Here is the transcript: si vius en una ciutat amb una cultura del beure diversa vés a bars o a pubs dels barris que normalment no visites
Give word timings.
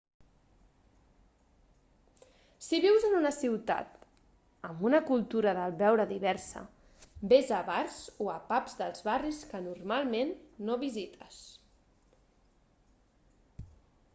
si 2.67 2.79
vius 2.85 3.03
en 3.09 3.17
una 3.17 3.31
ciutat 3.35 4.07
amb 4.69 4.81
una 4.91 5.01
cultura 5.11 5.53
del 5.59 5.75
beure 5.83 6.07
diversa 6.13 6.63
vés 7.35 7.53
a 7.59 7.61
bars 7.69 7.99
o 8.27 8.31
a 8.37 8.39
pubs 8.49 8.79
dels 8.81 9.05
barris 9.11 9.43
que 9.53 9.61
normalment 9.69 10.33
no 10.71 10.79
visites 10.87 11.39